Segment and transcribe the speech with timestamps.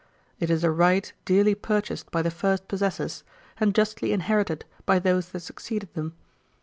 [0.39, 3.23] It is a right dearly purchased by the first possessors,
[3.59, 6.15] and justly inherited by those that succeeded them.